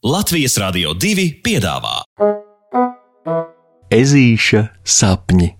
Latvijas 0.00 0.54
Rādio 0.56 0.94
2 0.96 1.26
piedāvā 1.44 1.98
Ezīša 3.92 4.62
sapņi. 4.80 5.50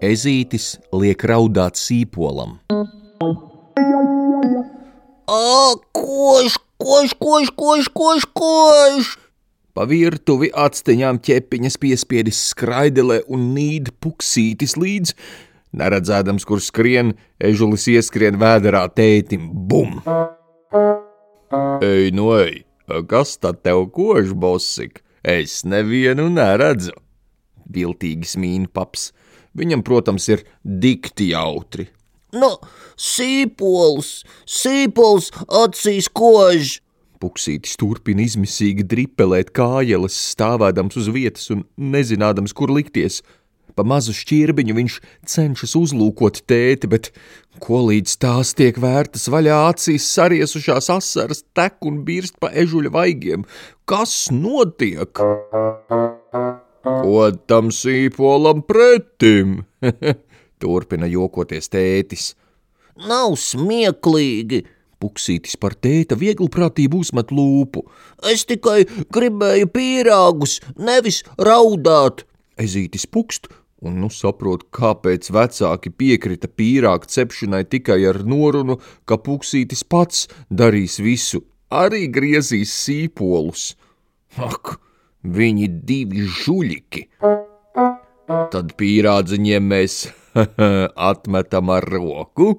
Ezītis 0.00 0.78
liek 0.96 1.28
raudāt 1.28 1.76
sīpolam. 1.76 2.63
Ā, 5.24 5.72
koš, 5.96 6.58
koš, 6.76 7.14
koš, 7.16 7.48
koš, 7.56 7.86
koš, 7.88 8.24
koš! 8.36 9.06
Pa 9.72 9.86
virtuvi 9.88 10.50
atsteņām 10.52 11.16
ķepiņas 11.24 11.78
piespiedis 11.80 12.42
skraidelē 12.50 13.22
un 13.32 13.46
nīd 13.54 13.88
puksītis 14.04 14.76
līdz, 14.76 15.14
neredzēdams, 15.80 16.44
kur 16.44 16.60
skrien, 16.60 17.14
ežulis 17.40 17.88
ieskrien 17.88 18.36
vēderā 18.36 18.84
tētim, 18.92 19.48
bum! 19.48 19.96
Ej, 21.80 22.12
nu 22.12 22.28
ej, 22.36 22.60
kas 23.08 23.38
tad 23.40 23.64
tev 23.64 23.88
kož, 23.96 24.36
bosik? 24.36 25.00
Es 25.24 25.62
nevienu 25.64 26.28
neredzu. 26.28 26.92
Viltīgi 27.64 28.28
smīna 28.28 28.68
paps. 28.68 29.14
Viņam, 29.56 29.80
protams, 29.86 30.28
ir 30.28 30.44
dikti 30.60 31.32
jautri. 31.32 31.88
Nu, 32.34 32.50
sīpols, 32.98 34.24
sīpols 34.50 35.30
acīs 35.62 36.10
kož! 36.10 36.80
Puksītis 37.22 37.78
turpina 37.80 38.24
izmisīgi 38.26 38.84
dripelēt 38.90 39.52
kājeles, 39.54 40.16
stāvēdams 40.34 40.98
uz 41.00 41.08
vietas 41.14 41.46
un 41.54 41.62
nezinādams, 41.78 42.52
kur 42.56 42.72
likties. 42.74 43.22
Pa 43.74 43.82
mazu 43.86 44.12
šķirbiņu 44.14 44.74
viņš 44.76 44.96
cenšas 45.30 45.72
uzlūkot 45.78 46.42
tēti, 46.50 46.90
bet 46.90 47.10
ko 47.62 47.80
līdz 47.88 48.18
tās 48.22 48.52
tiek 48.58 48.76
vērtas 48.82 49.26
vaļā 49.32 49.56
acīs 49.70 50.06
sariesušās 50.14 50.90
asaras 50.94 51.42
tek 51.56 51.82
un 51.86 52.02
birst 52.06 52.38
pa 52.42 52.52
ežuļa 52.54 52.92
vaigiem. 52.94 53.46
Kas 53.88 54.28
notiek? 54.34 55.22
Ko 56.84 57.24
tam 57.50 57.72
sīpolam 57.74 58.62
pretim? 58.68 59.64
Turpina 60.64 61.08
jokoties 61.10 61.68
tētis. 61.72 62.32
Nav 63.10 63.36
smieklīgi! 63.40 64.64
Puksītis 65.02 65.58
par 65.60 65.74
tēta 65.76 66.16
vieglprātību 66.16 67.02
uzmet 67.04 67.34
lūpu. 67.34 67.82
Es 68.30 68.46
tikai 68.48 68.86
gribēju 69.12 69.68
pīrāgus, 69.74 70.60
nevis 70.80 71.20
raudāt! 71.36 72.24
Ezītis 72.56 73.04
pukst 73.10 73.50
un 73.84 73.98
nu 74.00 74.08
saprot, 74.12 74.64
kāpēc 74.74 75.28
vecāki 75.34 75.92
piekrita 75.92 76.48
pīrāgu 76.48 77.08
cepšanai 77.14 77.64
tikai 77.68 78.00
ar 78.08 78.22
norunu, 78.24 78.78
ka 79.04 79.18
puksītis 79.20 79.84
pats 79.84 80.24
darīs 80.48 80.96
visu, 81.04 81.42
arī 81.68 82.06
griezīs 82.14 82.72
sīpolus. 82.72 83.74
Ak, 84.40 84.78
viņi 85.22 85.68
divi 85.84 86.24
žuļiki! 86.40 87.08
Tad 88.24 88.72
pīrādziņiem 88.80 89.68
mēs 89.68 89.98
atmetam 91.10 91.72
ar 91.74 91.86
roku? 91.88 92.54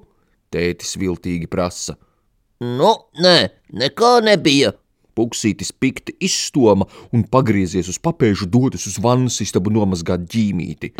Tētis 0.52 0.96
viltīgi 1.00 1.48
prasa. 1.50 1.96
Nu, 2.62 2.92
nē, 3.20 3.38
nekā 3.76 4.18
nebija! 4.24 4.72
Puksītis 5.16 5.70
pikti 5.72 6.12
izstoma 6.20 6.84
un 7.16 7.22
pagriezies 7.32 7.88
uz 7.88 7.96
papēžu 8.04 8.48
dodas 8.52 8.84
uz 8.88 8.98
vannas 9.00 9.38
istabu 9.40 9.72
nomazgāt 9.72 10.26
ģīmīti. 10.28 10.92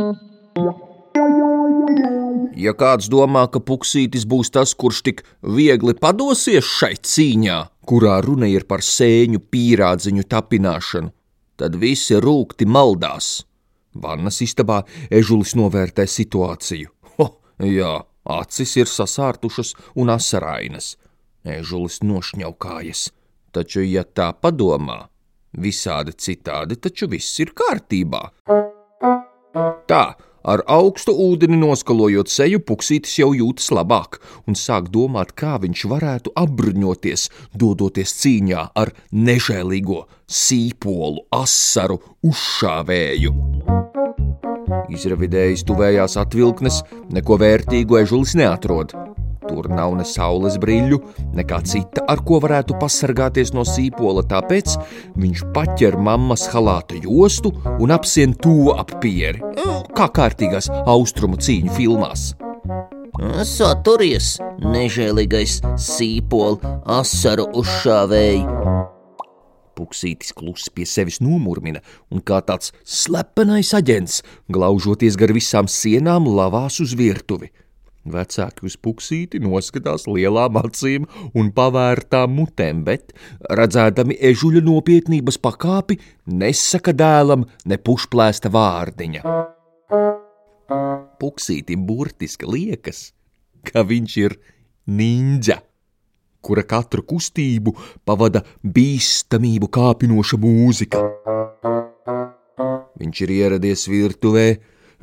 Ja 2.56 2.72
kāds 2.72 3.10
domā, 3.12 3.44
ka 3.52 3.60
puksītis 3.60 4.24
būs 4.28 4.48
tas, 4.52 4.72
kurš 4.72 5.02
tik 5.04 5.20
viegli 5.44 5.92
padosies 6.00 6.64
šai 6.64 6.94
cīņā, 6.96 7.58
kurā 7.88 8.16
runa 8.24 8.48
ir 8.48 8.64
par 8.64 8.84
sēņu 8.84 9.42
pīrādziņu 9.52 10.24
tapināšanu, 10.32 11.12
tad 11.60 11.76
visi 11.80 12.16
rūkti 12.16 12.68
maldās. 12.68 13.44
Vannas 14.02 14.42
istabā 14.44 14.82
ežulis 15.10 15.54
novērtē 15.58 16.06
situāciju. 16.10 16.92
Ho, 17.16 17.28
jā, 17.64 17.94
acis 18.38 18.76
ir 18.76 18.90
sasārtušas 18.90 19.74
un 19.96 20.14
asarainas. 20.14 20.94
Ežulis 21.46 22.00
nošņaukājas. 22.02 23.10
Taču, 23.54 23.84
ja 23.86 24.02
tā 24.04 24.32
padomā, 24.34 25.06
visādi 25.56 26.12
citādi 26.12 26.76
taču 26.76 27.08
viss 27.08 27.40
ir 27.40 27.54
kārtībā. 27.56 28.22
Tā, 29.88 30.02
ar 30.46 30.62
augstu 30.70 31.14
ūdeni 31.26 31.58
noskalojot 31.60 32.30
seju, 32.32 32.60
puksītis 32.68 33.16
jau 33.20 33.30
jūtas 33.36 33.70
labāk 33.74 34.20
un 34.46 34.58
sāk 34.58 34.90
domāt, 34.94 35.32
kā 35.38 35.56
viņš 35.62 35.86
varētu 35.92 36.34
apbruņoties, 36.42 37.28
dodoties 37.54 38.14
cīņā 38.20 38.68
ar 38.82 38.92
nežēlīgo 39.12 40.04
sīpolu, 40.26 41.26
asaru 41.42 42.00
uzšāvēju. 42.26 43.34
Izravidējis 44.92 45.64
tuvējās 45.66 46.16
atvilknes, 46.20 46.82
neko 47.14 47.38
vērtīgu 47.42 48.00
ežulis 48.02 48.36
neatrod. 48.38 48.94
Tur 49.46 49.68
nav 49.70 49.94
ne 49.94 50.04
saules 50.06 50.56
brīļu, 50.62 50.98
nekā 51.38 51.60
cita, 51.70 52.02
ar 52.10 52.22
ko 52.26 52.40
varētu 52.42 52.78
pasargāties 52.80 53.52
no 53.54 53.62
sīpola, 53.66 54.24
tāpēc 54.26 54.74
viņš 55.14 55.44
paķer 55.54 55.98
mammas 56.02 56.48
halāta 56.50 56.98
jostu 57.02 57.54
un 57.78 57.94
apsien 57.94 58.34
to 58.42 58.72
ap 58.74 58.96
pieri, 59.02 59.42
kā 59.96 60.08
kārtīgās 60.18 60.70
austrumu 60.82 61.38
cīņu 61.38 61.78
filmās. 61.78 62.32
Saturies, 63.46 64.34
nežēlīgais 64.60 65.60
sīpola 65.80 66.76
asaru 66.98 67.48
uzšāvēji! 67.62 68.94
Puksītis 69.76 70.32
klusi 70.32 70.72
pie 70.72 70.86
sevis 70.88 71.20
nomurmina 71.20 71.82
un 72.10 72.22
kā 72.24 72.40
tāds 72.48 72.72
slepenais 72.82 73.74
aģents, 73.76 74.22
glaužoties 74.52 75.18
gar 75.20 75.34
visām 75.36 75.68
sienām, 75.68 76.28
lavās 76.38 76.80
uz 76.80 76.96
virtuvi. 76.96 77.50
Vecāki 78.06 78.62
uz 78.68 78.76
puksīti 78.78 79.40
noskatās 79.42 80.06
lielām 80.06 80.56
acīm 80.60 81.08
un 81.34 81.50
pavērtām 81.54 82.36
mutēm, 82.38 82.84
bet, 82.86 83.12
redzēdami 83.50 84.16
ežuļa 84.30 84.62
nopietnības 84.64 85.40
pakāpi, 85.42 85.98
nesaka 86.30 86.94
dēlam 86.94 87.44
ne 87.66 87.80
pušplēsta 87.82 88.52
vārdiņa. 88.54 89.24
Puksītim 91.20 91.86
burtiski 91.88 92.46
liekas, 92.46 93.10
ka 93.66 93.82
viņš 93.86 94.16
ir 94.22 94.38
ninja, 94.86 95.58
kura 96.46 96.62
katru 96.62 97.02
kustību 97.02 97.74
pavada 98.06 98.44
bīstamību 98.62 99.70
kāpinoša 99.74 100.38
mūzika. 100.42 101.02
Viņš 102.96 103.22
ir 103.26 103.34
ieradies 103.34 103.86
virtuvē, 103.90 104.48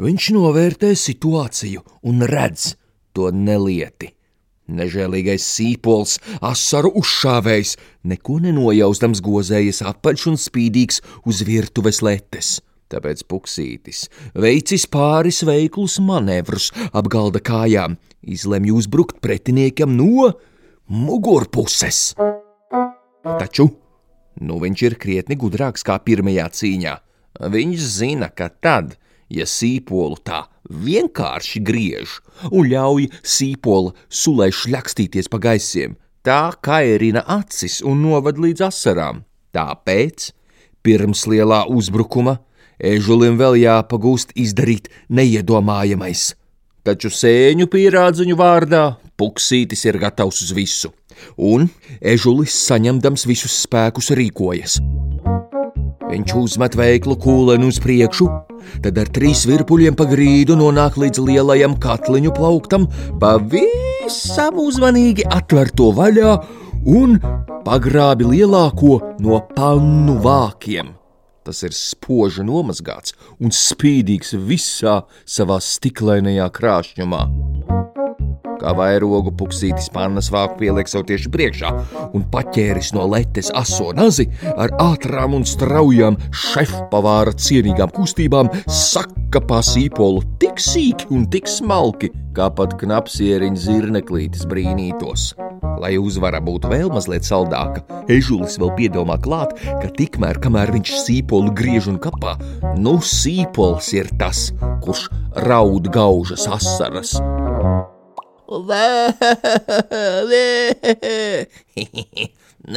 viņš 0.01 0.31
novērtē 0.33 0.95
situāciju 0.97 1.83
un 2.09 2.25
redz, 2.29 2.73
to 3.13 3.29
nelieti. 3.31 4.13
Nežēlīgais 4.73 5.43
sīpols, 5.43 6.17
asaru 6.39 6.93
uzšāvējs, 7.01 7.75
neko 8.07 8.39
nenojausdams 8.45 9.19
gozējies 9.23 9.83
apaļš 9.91 10.27
un 10.31 10.39
spīdīgs 10.39 11.01
uz 11.27 11.41
virtuves 11.43 11.99
letes. 12.05 12.61
Tāpēc 12.93 13.23
puksītis, 13.27 14.05
veicis 14.37 14.85
pāris 14.87 15.41
veiklus 15.47 15.97
manevrus 16.03 16.69
ap 16.93 17.09
galda 17.11 17.41
kājām, 17.43 17.97
izlemj 18.21 18.71
uzbrukt 18.77 19.19
pretiniekam 19.23 19.97
no 19.97 20.31
mugurpuses. 20.87 22.13
Taču 23.23 23.69
nu 24.41 24.59
viņš 24.61 24.83
ir 24.87 24.97
krietni 24.99 25.37
gudrāks 25.39 25.85
kā 25.85 25.99
pirmajā 26.03 26.47
cīņā. 26.57 26.93
Viņš 27.53 27.85
zina, 27.97 28.29
ka 28.29 28.49
tad, 28.49 28.95
ja 29.29 29.45
sīpolu 29.49 30.19
tā 30.25 30.43
vienkārši 30.69 31.61
griež 31.65 32.19
un 32.51 32.69
ļauj 32.71 33.09
sīpola 33.21 33.93
sulai 34.09 34.51
šļakstīties 34.53 35.29
pa 35.31 35.41
gaisiem, 35.41 35.97
tā 36.23 36.53
kairina 36.63 37.23
acis 37.27 37.81
un 37.81 38.03
novad 38.05 38.39
līdz 38.41 38.67
asarām. 38.69 39.23
Tāpēc, 39.53 40.31
pirms 40.85 41.25
lielā 41.29 41.63
uzbrukuma, 41.69 42.39
ežulim 42.79 43.37
vēl 43.37 43.59
jāpagūst 43.61 44.33
izdarīt 44.39 44.89
neiedomājamais. 45.09 46.33
Taču 46.83 47.07
sēņu 47.07 47.69
pierādziņu 47.71 48.35
vārdā 48.35 48.81
puksītis 49.15 49.85
ir 49.87 49.95
gatavs 50.01 50.41
uz 50.43 50.49
visu, 50.51 50.89
un 51.39 51.69
ežulis 52.13 52.55
saņemdams 52.67 53.23
visus 53.29 53.53
spēkus 53.63 54.11
rīkojas. 54.19 54.81
Viņš 56.09 56.33
uzmet 56.41 56.75
veiklu 56.75 57.15
kūleni 57.23 57.69
uz 57.71 57.79
priekšu, 57.79 58.27
tad 58.83 58.99
ar 58.99 59.11
trīs 59.15 59.45
virpuļiem 59.47 59.95
pa 59.95 60.09
grīdu 60.09 60.57
nonāk 60.59 60.97
līdz 60.99 61.23
lielajam 61.23 61.77
katliņu 61.85 62.33
plauktam, 62.35 62.89
pavisam 63.21 64.59
uzmanīgi 64.65 65.23
atver 65.31 65.71
to 65.79 65.87
vaļā 65.95 66.35
un 66.99 67.15
pagrābi 67.63 68.27
lielāko 68.33 68.99
no 69.23 69.39
pannu 69.55 70.19
vākiem. 70.27 70.91
Tas 71.43 71.63
ir 71.67 71.75
spoži 71.75 72.45
nomazgāts 72.47 73.15
un 73.43 73.51
spīdīgs 73.53 74.35
visā 74.47 75.01
savā 75.27 75.59
stiklainajā 75.63 76.47
krāšņumā 76.55 77.23
kā 78.63 78.73
vairogu 78.77 79.33
puksītis 79.39 79.89
pannas 79.93 80.31
vāku 80.33 80.61
pieliek 80.61 80.89
sev 80.89 81.05
tieši 81.09 81.31
priekšā 81.33 81.71
un 82.15 82.25
paķēris 82.33 82.93
no 82.95 83.05
letes 83.11 83.51
aso 83.59 83.91
nazi 83.95 84.29
ar 84.55 84.73
ātrām 84.81 85.35
un 85.39 85.47
straujām 85.47 86.17
šefpavāra 86.43 87.35
cienīgām 87.35 87.91
kustībām 87.93 88.51
sakapā 88.71 89.59
sīpolu 89.65 90.23
tik 90.41 90.61
sīki 90.63 91.09
un 91.13 91.27
tik 91.33 91.49
smalki, 91.51 92.11
kā 92.33 92.49
pat 92.55 92.77
knapsieriņa 92.81 93.63
zirneklītis 93.65 94.47
brīnītos. 94.49 95.33
Lai 95.83 95.95
uzvara 95.99 96.39
būtu 96.43 96.69
vēl 96.71 96.91
mazliet 96.93 97.27
saldāka, 97.27 97.83
ežulis 98.11 98.59
vēl 98.61 98.71
piedomā 98.77 99.17
klāt, 99.23 99.55
ka 99.81 99.89
tikmēr, 99.97 100.39
kamēr 100.43 100.71
viņš 100.75 100.93
sīpolu 101.03 101.53
griež 101.57 101.89
un 101.91 101.99
kapā, 102.03 102.37
nu 102.79 102.99
sīpols 103.03 103.91
ir 103.97 104.13
tas, 104.21 104.51
kurš 104.85 105.09
raud 105.47 105.91
gaužas 105.93 106.47
asaras. 106.59 107.17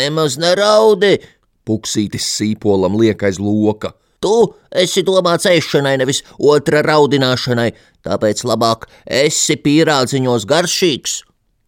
Nemaz 0.00 0.36
neraudi! 0.42 1.18
Puksītis 1.66 2.26
sīpolam 2.36 2.94
liek 3.00 3.22
aiz 3.26 3.40
loka. 3.42 3.90
Tu 4.22 4.34
esi 4.70 5.02
domāts 5.06 5.46
ēšanai, 5.50 5.96
nevis 6.00 6.22
otra 6.38 6.82
raudināšanai, 6.86 7.72
tāpēc 8.06 8.44
labāk 8.46 8.86
esi 9.04 9.56
pīrādziņos 9.60 10.46
garšīgs. 10.48 11.18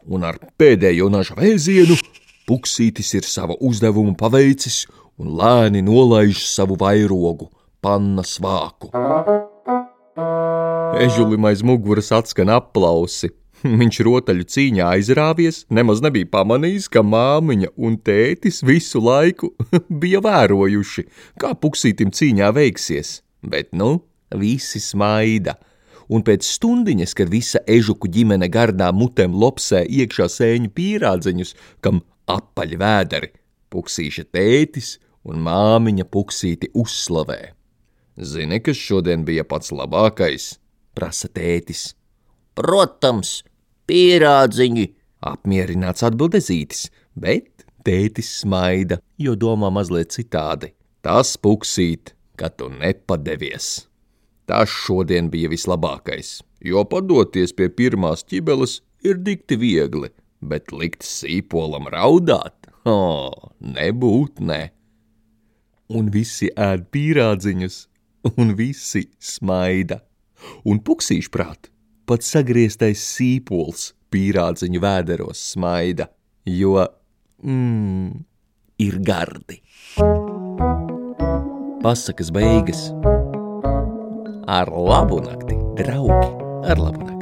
Un 0.08 0.24
ar 0.24 0.38
pēdējo 0.58 1.10
naža 1.12 1.34
vēzienu 1.36 1.98
Puksītis 2.48 3.10
ir 3.18 3.26
savu 3.28 3.58
uzdevumu 3.68 4.14
paveicis 4.16 4.86
un 5.20 5.34
lēni 5.36 5.82
nolaiž 5.84 6.46
savu 6.48 6.78
vairogu, 6.80 7.50
pannas 7.84 8.38
vāku. 8.40 8.88
Ežulim 10.96 11.44
aiz 11.50 11.60
muguras 11.60 12.08
atskan 12.16 12.48
aplausi. 12.54 13.34
Viņš 13.80 14.00
rotaļu 14.06 14.46
cīņā 14.54 14.88
aizrāvies, 14.96 15.64
nemaz 15.74 16.02
nebija 16.04 16.28
pamanījis, 16.32 16.88
ka 16.92 17.02
māmiņa 17.06 17.72
un 17.76 17.96
tētis 18.04 18.60
visu 18.66 19.02
laiku 19.02 19.52
bija 20.02 20.20
vērojuši, 20.24 21.06
kā 21.40 21.54
puksītim 21.58 22.12
cīņā 22.14 22.50
veiksies. 22.56 23.18
Bet 23.42 23.72
nu, 23.72 24.04
visi 24.34 24.82
smaida. 24.82 25.56
Un 26.08 26.24
pēc 26.24 26.46
stundiņas, 26.46 27.12
kad 27.14 27.28
visa 27.28 27.60
ežuku 27.68 28.08
ģimene 28.08 28.48
gardā 28.48 28.88
mutēm 28.96 29.34
lopsē 29.36 29.82
iekšā 29.84 30.28
sēņu 30.32 30.72
pīrādziņus, 30.76 31.52
kam 31.84 32.00
apaļ 32.30 32.78
vēderi, 32.80 33.34
puksīša 33.74 34.24
tētis 34.32 34.94
un 35.28 35.44
māmiņa 35.44 36.08
puksīti 36.08 36.72
uzslavē. 36.72 37.42
Zini, 38.18 38.62
kas 38.64 38.80
šodien 38.80 39.28
bija 39.28 39.44
pats 39.46 39.70
labākais? 39.74 40.56
prasa 40.98 41.30
tētis. 41.30 41.92
Protams, 42.58 43.44
pierādziņi. 43.88 44.86
Apmierināts 45.28 46.04
atbildezītis, 46.06 46.88
bet 47.18 47.64
tētis 47.86 48.30
smaida, 48.42 49.00
jo 49.18 49.34
domā 49.34 49.70
mazliet 49.74 50.12
citādi. 50.14 50.72
Tas 51.02 51.34
puksīt, 51.40 52.14
ka 52.38 52.50
tu 52.54 52.68
nepadevies. 52.70 53.88
Tas 54.48 54.70
šodien 54.72 55.28
bija 55.32 55.50
vislabākais, 55.52 56.38
jo 56.64 56.84
padoties 56.88 57.52
pie 57.56 57.68
pirmās 57.68 58.24
ķibeles 58.28 58.78
ir 59.04 59.20
dikti 59.24 59.58
viegli, 59.60 60.10
bet 60.40 60.72
likt 60.72 61.04
sīpolam 61.04 61.90
raudāt, 61.92 62.70
oh, 62.88 63.52
nebūt 63.60 64.40
ne. 64.40 64.62
Un 65.88 66.12
visi 66.12 66.50
ēd 66.52 66.88
pīrādziņus, 66.92 67.80
un 68.40 68.54
visi 68.56 69.06
smaida, 69.20 70.00
un 70.68 70.80
puksīšprāt 70.84 71.72
pat 72.08 72.24
sagrieztais 72.24 73.02
sīpols 73.04 73.92
pīrādziņu 74.12 74.80
vēderos 74.80 75.42
smaida, 75.52 76.08
jo 76.48 76.80
mmm, 77.44 78.24
ir 78.80 78.96
gardi. 79.04 79.60
Pasakas 81.84 82.32
beigas 82.34 82.88
ar 84.48 84.72
labu 84.72 85.20
nakti, 85.26 85.60
draugi, 85.78 86.32
ar 86.72 86.80
labu 86.80 87.04
nakti. 87.04 87.16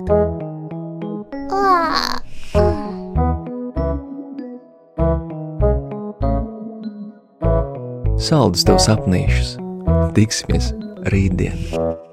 Saldus 8.27 8.65
tev 8.67 8.81
sapnīšus, 8.83 9.55
tiksimies 10.17 10.73
rītdien! 11.13 12.06